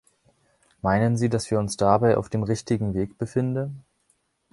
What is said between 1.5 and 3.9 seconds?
wir uns dabei auf dem richtigen Weg befinden?